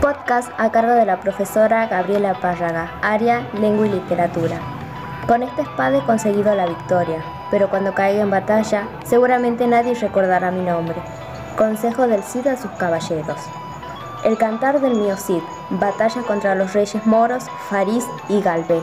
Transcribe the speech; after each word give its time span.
Podcast 0.00 0.50
a 0.56 0.72
cargo 0.72 0.94
de 0.94 1.04
la 1.04 1.20
profesora 1.20 1.86
Gabriela 1.86 2.32
Párraga, 2.32 2.90
área 3.02 3.46
Lengua 3.60 3.86
y 3.86 3.90
Literatura. 3.90 4.58
Con 5.26 5.42
esta 5.42 5.60
espada 5.60 5.98
he 5.98 6.06
conseguido 6.06 6.54
la 6.54 6.66
victoria, 6.66 7.22
pero 7.50 7.68
cuando 7.68 7.92
caiga 7.92 8.22
en 8.22 8.30
batalla, 8.30 8.88
seguramente 9.04 9.66
nadie 9.66 9.92
recordará 9.92 10.50
mi 10.50 10.62
nombre. 10.62 10.96
Consejo 11.54 12.06
del 12.06 12.22
Cid 12.22 12.46
a 12.46 12.56
sus 12.56 12.70
caballeros. 12.72 13.36
El 14.24 14.38
cantar 14.38 14.80
del 14.80 14.94
mío 14.94 15.18
Cid, 15.18 15.42
batalla 15.68 16.22
contra 16.22 16.54
los 16.54 16.72
reyes 16.72 17.04
moros, 17.04 17.44
Farís 17.68 18.06
y 18.30 18.40
Galvé. 18.40 18.82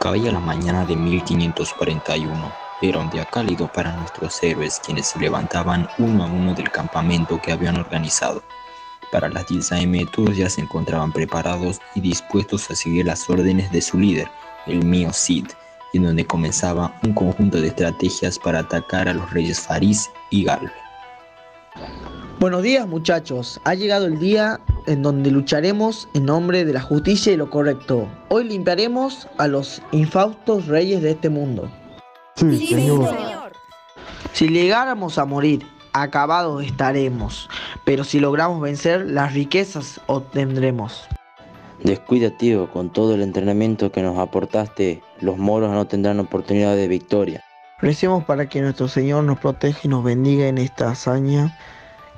Caía 0.00 0.32
la 0.32 0.40
mañana 0.40 0.84
de 0.84 0.96
1541. 0.96 2.69
Era 2.82 2.98
un 2.98 3.10
día 3.10 3.26
cálido 3.26 3.70
para 3.70 3.94
nuestros 3.94 4.42
héroes, 4.42 4.80
quienes 4.82 5.08
se 5.08 5.18
levantaban 5.18 5.86
uno 5.98 6.24
a 6.24 6.26
uno 6.26 6.54
del 6.54 6.70
campamento 6.70 7.38
que 7.42 7.52
habían 7.52 7.76
organizado. 7.76 8.42
Para 9.12 9.28
las 9.28 9.46
10 9.48 9.72
am 9.72 10.06
todos 10.06 10.34
ya 10.34 10.48
se 10.48 10.62
encontraban 10.62 11.12
preparados 11.12 11.78
y 11.94 12.00
dispuestos 12.00 12.70
a 12.70 12.74
seguir 12.74 13.04
las 13.04 13.28
órdenes 13.28 13.70
de 13.70 13.82
su 13.82 13.98
líder, 13.98 14.28
el 14.66 14.82
mío 14.82 15.12
Cid, 15.12 15.48
en 15.92 16.04
donde 16.04 16.24
comenzaba 16.24 16.98
un 17.04 17.12
conjunto 17.12 17.60
de 17.60 17.68
estrategias 17.68 18.38
para 18.38 18.60
atacar 18.60 19.10
a 19.10 19.14
los 19.14 19.30
reyes 19.30 19.60
Farís 19.60 20.10
y 20.30 20.44
Galve. 20.44 20.72
Buenos 22.38 22.62
días 22.62 22.88
muchachos, 22.88 23.60
ha 23.64 23.74
llegado 23.74 24.06
el 24.06 24.18
día 24.18 24.58
en 24.86 25.02
donde 25.02 25.30
lucharemos 25.30 26.08
en 26.14 26.24
nombre 26.24 26.64
de 26.64 26.72
la 26.72 26.80
justicia 26.80 27.34
y 27.34 27.36
lo 27.36 27.50
correcto. 27.50 28.08
Hoy 28.30 28.44
limpiaremos 28.44 29.28
a 29.36 29.48
los 29.48 29.82
infaustos 29.92 30.66
reyes 30.66 31.02
de 31.02 31.10
este 31.10 31.28
mundo. 31.28 31.70
Sí, 32.40 32.66
señor. 32.68 33.52
Si 34.32 34.48
llegáramos 34.48 35.18
a 35.18 35.26
morir, 35.26 35.66
acabados 35.92 36.64
estaremos, 36.64 37.50
pero 37.84 38.02
si 38.02 38.18
logramos 38.18 38.60
vencer, 38.62 39.04
las 39.06 39.34
riquezas 39.34 40.00
obtendremos. 40.06 41.06
Descuida, 41.82 42.30
tío, 42.30 42.70
con 42.70 42.90
todo 42.90 43.14
el 43.14 43.22
entrenamiento 43.22 43.92
que 43.92 44.02
nos 44.02 44.18
aportaste, 44.18 45.02
los 45.20 45.36
moros 45.36 45.70
no 45.70 45.86
tendrán 45.86 46.20
oportunidad 46.20 46.76
de 46.76 46.88
victoria. 46.88 47.44
Recemos 47.80 48.24
para 48.24 48.48
que 48.48 48.60
nuestro 48.60 48.88
Señor 48.88 49.24
nos 49.24 49.38
proteja 49.38 49.80
y 49.84 49.88
nos 49.88 50.04
bendiga 50.04 50.46
en 50.46 50.58
esta 50.58 50.90
hazaña 50.90 51.58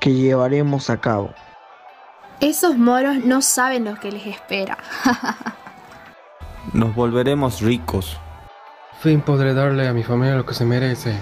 que 0.01 0.13
llevaremos 0.13 0.91
a 0.91 1.01
cabo. 1.01 1.31
Esos 2.41 2.77
moros 2.77 3.25
no 3.25 3.43
saben 3.43 3.85
lo 3.85 3.95
que 3.97 4.11
les 4.11 4.27
espera. 4.27 4.79
Nos 6.73 6.95
volveremos 6.95 7.61
ricos. 7.61 8.17
Fin 9.03 9.21
podré 9.21 9.53
darle 9.53 9.89
a 9.89 9.93
mi 9.93 10.05
familia 10.05 10.37
lo 10.37 10.47
que 10.47 10.55
se 10.55 10.65
merece. 10.65 11.13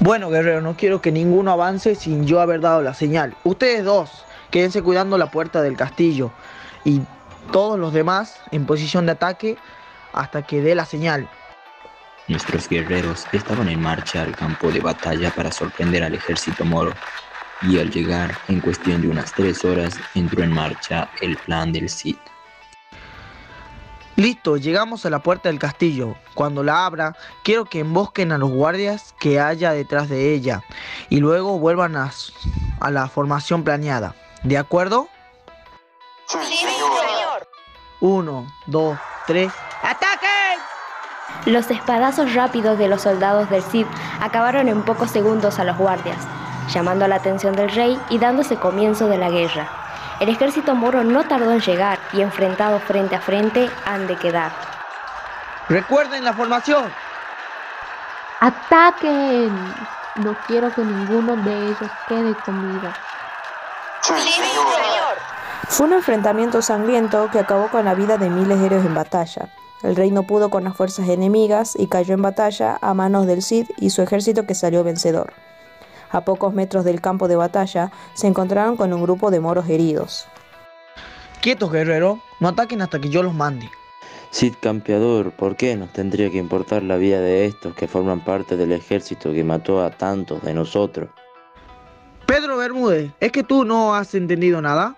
Bueno, 0.00 0.30
guerrero, 0.30 0.62
no 0.62 0.74
quiero 0.74 1.02
que 1.02 1.12
ninguno 1.12 1.50
avance 1.52 1.94
sin 1.94 2.26
yo 2.26 2.40
haber 2.40 2.62
dado 2.62 2.80
la 2.80 2.94
señal. 2.94 3.36
Ustedes 3.44 3.84
dos, 3.84 4.24
quédense 4.50 4.80
cuidando 4.80 5.18
la 5.18 5.30
puerta 5.30 5.60
del 5.60 5.76
castillo 5.76 6.30
y 6.84 7.02
todos 7.52 7.78
los 7.78 7.92
demás 7.92 8.40
en 8.52 8.64
posición 8.64 9.04
de 9.04 9.12
ataque 9.12 9.58
hasta 10.14 10.40
que 10.46 10.62
dé 10.62 10.74
la 10.74 10.86
señal. 10.86 11.28
Nuestros 12.26 12.66
guerreros 12.70 13.26
estaban 13.32 13.68
en 13.68 13.82
marcha 13.82 14.22
al 14.22 14.34
campo 14.34 14.70
de 14.70 14.80
batalla 14.80 15.30
para 15.30 15.52
sorprender 15.52 16.02
al 16.02 16.14
ejército 16.14 16.64
moro, 16.64 16.94
y 17.60 17.78
al 17.78 17.90
llegar, 17.90 18.34
en 18.48 18.60
cuestión 18.60 19.02
de 19.02 19.08
unas 19.08 19.32
tres 19.34 19.62
horas, 19.62 19.98
entró 20.14 20.42
en 20.42 20.52
marcha 20.52 21.10
el 21.20 21.36
plan 21.36 21.70
del 21.70 21.90
Cid. 21.90 22.16
Listo, 24.18 24.56
llegamos 24.56 25.06
a 25.06 25.10
la 25.10 25.20
puerta 25.20 25.48
del 25.48 25.60
castillo. 25.60 26.16
Cuando 26.34 26.64
la 26.64 26.84
abra, 26.84 27.14
quiero 27.44 27.66
que 27.66 27.78
embosquen 27.78 28.32
a 28.32 28.38
los 28.38 28.50
guardias 28.50 29.14
que 29.20 29.38
haya 29.38 29.70
detrás 29.70 30.08
de 30.08 30.34
ella 30.34 30.64
y 31.08 31.20
luego 31.20 31.60
vuelvan 31.60 31.94
a, 31.94 32.10
a 32.80 32.90
la 32.90 33.06
formación 33.06 33.62
planeada. 33.62 34.16
¿De 34.42 34.58
acuerdo? 34.58 35.06
Sí, 36.26 36.36
señor. 36.52 37.48
Uno, 38.00 38.52
dos, 38.66 38.98
tres. 39.28 39.52
¡Ataquen! 39.84 40.58
Los 41.46 41.70
espadazos 41.70 42.34
rápidos 42.34 42.76
de 42.76 42.88
los 42.88 43.02
soldados 43.02 43.48
del 43.50 43.62
Cid 43.62 43.86
acabaron 44.20 44.66
en 44.66 44.82
pocos 44.82 45.12
segundos 45.12 45.60
a 45.60 45.64
los 45.64 45.78
guardias, 45.78 46.18
llamando 46.74 47.06
la 47.06 47.14
atención 47.14 47.54
del 47.54 47.70
rey 47.70 47.96
y 48.10 48.18
dándose 48.18 48.56
comienzo 48.56 49.06
de 49.06 49.18
la 49.18 49.30
guerra. 49.30 49.87
El 50.20 50.28
ejército 50.28 50.74
moro 50.74 51.04
no 51.04 51.24
tardó 51.24 51.52
en 51.52 51.60
llegar 51.60 51.98
y 52.12 52.22
enfrentados 52.22 52.82
frente 52.82 53.14
a 53.14 53.20
frente 53.20 53.70
han 53.84 54.08
de 54.08 54.16
quedar. 54.16 54.50
Recuerden 55.68 56.24
la 56.24 56.32
formación. 56.32 56.90
¡Ataquen! 58.40 59.52
No 60.16 60.36
quiero 60.46 60.74
que 60.74 60.82
ninguno 60.82 61.36
de 61.36 61.66
ellos 61.66 61.90
quede 62.08 62.34
con 62.44 62.72
vida. 62.72 62.94
Sí, 64.00 64.32
señor. 64.32 65.16
Fue 65.68 65.86
un 65.86 65.92
enfrentamiento 65.92 66.62
sangriento 66.62 67.28
que 67.30 67.38
acabó 67.38 67.68
con 67.68 67.84
la 67.84 67.94
vida 67.94 68.18
de 68.18 68.28
miles 68.28 68.58
de 68.58 68.66
héroes 68.66 68.84
en 68.84 68.94
batalla. 68.94 69.48
El 69.82 69.94
rey 69.94 70.10
no 70.10 70.24
pudo 70.24 70.50
con 70.50 70.64
las 70.64 70.76
fuerzas 70.76 71.08
enemigas 71.08 71.76
y 71.78 71.86
cayó 71.86 72.14
en 72.14 72.22
batalla 72.22 72.78
a 72.80 72.94
manos 72.94 73.26
del 73.26 73.42
Cid 73.42 73.70
y 73.76 73.90
su 73.90 74.02
ejército 74.02 74.46
que 74.46 74.54
salió 74.54 74.82
vencedor. 74.82 75.32
A 76.10 76.22
pocos 76.22 76.54
metros 76.54 76.84
del 76.84 77.00
campo 77.00 77.28
de 77.28 77.36
batalla 77.36 77.92
se 78.14 78.26
encontraron 78.26 78.76
con 78.76 78.92
un 78.92 79.02
grupo 79.02 79.30
de 79.30 79.40
moros 79.40 79.68
heridos. 79.68 80.26
Quietos, 81.40 81.70
guerrero, 81.70 82.20
no 82.40 82.48
ataquen 82.48 82.82
hasta 82.82 83.00
que 83.00 83.10
yo 83.10 83.22
los 83.22 83.34
mande. 83.34 83.70
Cid 84.30 84.54
campeador, 84.60 85.32
¿por 85.32 85.56
qué 85.56 85.74
nos 85.76 85.92
tendría 85.92 86.30
que 86.30 86.36
importar 86.36 86.82
la 86.82 86.96
vida 86.96 87.20
de 87.20 87.46
estos 87.46 87.74
que 87.74 87.88
forman 87.88 88.24
parte 88.24 88.56
del 88.56 88.72
ejército 88.72 89.32
que 89.32 89.44
mató 89.44 89.82
a 89.82 89.90
tantos 89.90 90.42
de 90.42 90.52
nosotros? 90.52 91.08
Pedro 92.26 92.58
Bermúdez, 92.58 93.10
¿es 93.20 93.32
que 93.32 93.42
tú 93.42 93.64
no 93.64 93.94
has 93.94 94.14
entendido 94.14 94.60
nada? 94.60 94.96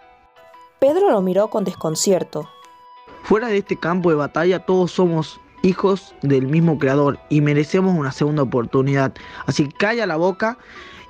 Pedro 0.80 1.10
lo 1.10 1.22
miró 1.22 1.48
con 1.48 1.62
desconcierto. 1.62 2.48
Fuera 3.22 3.48
de 3.48 3.58
este 3.58 3.78
campo 3.78 4.10
de 4.10 4.16
batalla 4.16 4.64
todos 4.66 4.90
somos 4.90 5.40
hijos 5.62 6.14
del 6.22 6.46
mismo 6.46 6.78
creador 6.78 7.18
y 7.28 7.40
merecemos 7.40 7.96
una 7.96 8.12
segunda 8.12 8.42
oportunidad. 8.42 9.12
Así 9.46 9.68
que 9.68 9.76
calla 9.76 10.06
la 10.06 10.16
boca 10.16 10.58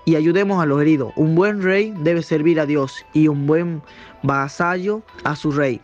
y 0.04 0.16
ayudemos 0.16 0.62
a 0.62 0.66
los 0.66 0.80
heridos. 0.80 1.12
Un 1.16 1.34
buen 1.34 1.62
rey 1.62 1.92
debe 1.98 2.22
servir 2.22 2.60
a 2.60 2.66
Dios 2.66 3.04
y 3.12 3.28
un 3.28 3.46
buen 3.46 3.82
vasallo 4.22 5.02
a 5.24 5.36
su 5.36 5.52
rey. 5.52 5.80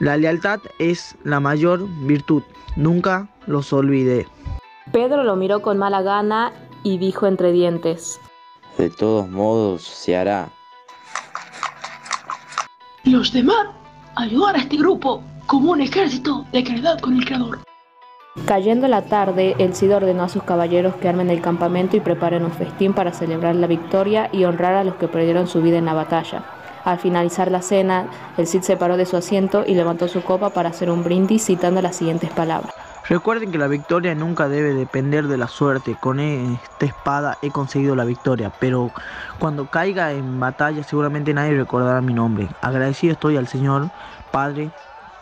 La 0.00 0.16
lealtad 0.16 0.60
es 0.78 1.16
la 1.24 1.40
mayor 1.40 1.86
virtud. 2.06 2.42
Nunca 2.76 3.28
los 3.46 3.72
olvide. 3.72 4.26
Pedro 4.92 5.24
lo 5.24 5.36
miró 5.36 5.60
con 5.60 5.76
mala 5.76 6.02
gana 6.02 6.52
y 6.84 6.98
dijo 6.98 7.26
entre 7.26 7.52
dientes. 7.52 8.20
De 8.76 8.90
todos 8.90 9.28
modos, 9.28 9.82
se 9.82 10.16
hará. 10.16 10.48
Los 13.04 13.32
demás, 13.32 13.68
ayudar 14.14 14.54
a 14.54 14.60
este 14.60 14.76
grupo 14.76 15.22
como 15.46 15.72
un 15.72 15.80
ejército 15.80 16.46
de 16.52 16.62
caridad 16.62 17.00
con 17.00 17.16
el 17.16 17.24
Creador. 17.24 17.58
Cayendo 18.46 18.88
la 18.88 19.02
tarde, 19.02 19.54
el 19.58 19.74
Cid 19.74 19.94
ordenó 19.94 20.22
a 20.22 20.28
sus 20.28 20.42
caballeros 20.42 20.96
que 20.96 21.08
armen 21.08 21.30
el 21.30 21.42
campamento 21.42 21.96
y 21.96 22.00
preparen 22.00 22.44
un 22.44 22.52
festín 22.52 22.94
para 22.94 23.12
celebrar 23.12 23.54
la 23.54 23.66
victoria 23.66 24.30
y 24.32 24.44
honrar 24.44 24.74
a 24.74 24.84
los 24.84 24.94
que 24.94 25.08
perdieron 25.08 25.46
su 25.46 25.60
vida 25.60 25.78
en 25.78 25.84
la 25.84 25.94
batalla. 25.94 26.44
Al 26.84 26.98
finalizar 26.98 27.50
la 27.50 27.60
cena, 27.60 28.06
el 28.38 28.46
Cid 28.46 28.62
se 28.62 28.76
paró 28.76 28.96
de 28.96 29.04
su 29.04 29.16
asiento 29.16 29.64
y 29.66 29.74
levantó 29.74 30.08
su 30.08 30.22
copa 30.22 30.50
para 30.50 30.70
hacer 30.70 30.90
un 30.90 31.04
brindis 31.04 31.44
citando 31.44 31.82
las 31.82 31.96
siguientes 31.96 32.30
palabras. 32.30 32.72
Recuerden 33.08 33.50
que 33.50 33.58
la 33.58 33.68
victoria 33.68 34.14
nunca 34.14 34.48
debe 34.48 34.74
depender 34.74 35.28
de 35.28 35.38
la 35.38 35.48
suerte. 35.48 35.96
Con 35.98 36.20
esta 36.20 36.84
espada 36.84 37.38
he 37.40 37.50
conseguido 37.50 37.96
la 37.96 38.04
victoria, 38.04 38.52
pero 38.60 38.90
cuando 39.38 39.66
caiga 39.66 40.12
en 40.12 40.38
batalla 40.38 40.82
seguramente 40.82 41.32
nadie 41.32 41.56
recordará 41.56 42.02
mi 42.02 42.12
nombre. 42.12 42.48
Agradecido 42.60 43.14
estoy 43.14 43.38
al 43.38 43.48
Señor 43.48 43.90
Padre 44.30 44.70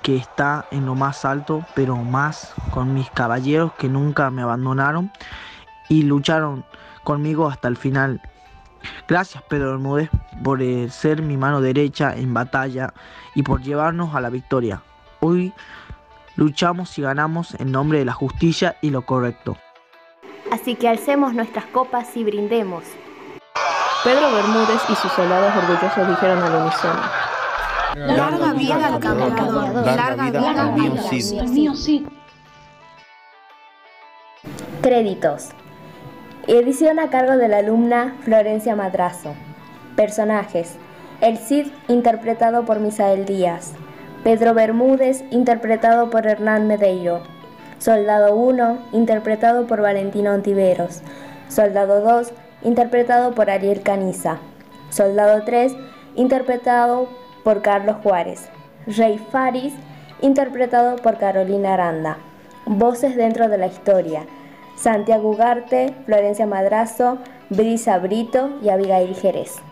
que 0.03 0.17
está 0.17 0.67
en 0.71 0.87
lo 0.87 0.95
más 0.95 1.25
alto, 1.25 1.65
pero 1.75 1.97
más 1.97 2.55
con 2.71 2.95
mis 2.95 3.11
caballeros 3.11 3.73
que 3.75 3.89
nunca 3.89 4.31
me 4.31 4.43
abandonaron 4.43 5.11
y 5.89 6.03
lucharon 6.03 6.65
conmigo 7.05 7.49
hasta 7.49 7.69
el 7.69 7.77
final. 7.77 8.21
Gracias 9.09 9.43
Pedro 9.45 9.71
Bermúdez 9.73 10.11
por 10.43 10.63
eh, 10.63 10.89
ser 10.91 11.23
mi 11.23 11.37
mano 11.37 11.61
derecha 11.61 12.15
en 12.15 12.35
batalla 12.35 12.93
y 13.35 13.43
por 13.43 13.63
llevarnos 13.63 14.15
a 14.15 14.21
la 14.21 14.31
victoria. 14.31 14.83
Hoy 15.21 15.53
luchamos 16.37 16.97
y 16.99 17.03
ganamos 17.03 17.55
en 17.55 17.73
nombre 17.73 17.99
de 17.99 18.05
la 18.05 18.13
justicia 18.13 18.77
y 18.83 18.91
lo 18.91 19.03
correcto. 19.03 19.57
Así 20.53 20.77
que 20.77 20.89
alcemos 20.89 21.35
nuestras 21.35 21.65
copas 21.67 22.17
y 22.17 22.25
brindemos. 22.25 22.85
Pedro 24.05 24.31
Bermúdez 24.33 24.81
y 24.89 24.95
sus 24.95 25.11
soldados 25.13 25.53
orgullosos 25.57 26.09
dijeron 26.09 26.43
al 26.43 26.63
unísono. 26.63 27.01
Larga 27.95 28.53
vida 28.53 28.87
al 28.87 29.01
campeador. 29.01 29.87
Larga 29.87 30.31
vida 30.31 30.63
al 30.63 30.73
mío 30.73 31.75
Cid. 31.77 32.07
Créditos. 34.83 35.51
Edición 36.47 36.99
a 36.99 37.11
cargo 37.11 37.37
de 37.37 37.49
la 37.49 37.59
alumna 37.59 38.17
Florencia 38.23 38.75
Madrazo. 38.77 39.35
Personajes. 39.95 40.77
El 41.21 41.39
Cid, 41.39 41.69
interpretado 41.89 42.65
por 42.65 42.81
Misael 42.81 43.25
Díaz. 43.25 43.73
Pedro 44.25 44.55
Bermúdez, 44.55 45.25
interpretado 45.31 46.11
por 46.11 46.27
Hernán 46.27 46.67
Medeiro. 46.67 47.23
Soldado 47.79 48.35
1, 48.35 48.79
interpretado 48.93 49.67
por 49.67 49.81
Valentino 49.81 50.33
Ontiveros. 50.33 51.03
Soldado 51.49 52.01
2, 52.01 52.33
interpretado 52.63 53.33
por 53.33 53.49
Ariel 53.51 53.83
Caniza. 53.83 54.39
Soldado 54.91 55.43
3, 55.45 55.75
interpretado 56.17 57.09
por 57.47 57.63
Carlos 57.63 57.99
Juárez. 58.03 58.49
Rey 58.89 59.19
Faris, 59.31 59.73
interpretado 60.21 60.97
por 60.97 61.17
Carolina 61.17 61.75
Aranda. 61.75 62.19
Voces 62.67 63.15
dentro 63.15 63.49
de 63.49 63.57
la 63.57 63.69
historia. 63.69 64.27
Santiago 64.75 65.31
Ugarte, 65.31 65.95
Florencia 66.07 66.45
Madrazo, 66.45 67.19
Brisa 67.49 67.99
Brito 67.99 68.59
y 68.65 68.71
Abigail 68.71 69.15
Jerez. 69.15 69.63